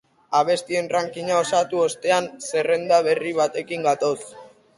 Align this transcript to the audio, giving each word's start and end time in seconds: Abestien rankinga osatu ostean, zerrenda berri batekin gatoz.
Abestien 0.37 0.87
rankinga 0.95 1.35
osatu 1.41 1.81
ostean, 1.89 2.31
zerrenda 2.49 2.99
berri 3.11 3.35
batekin 3.43 3.87
gatoz. 3.91 4.17